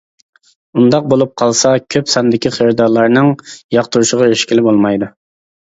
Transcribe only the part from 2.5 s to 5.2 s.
خېرىدارلارنىڭ ياقتۇرۇشىغا ئېرىشكىلى بولمايدۇ.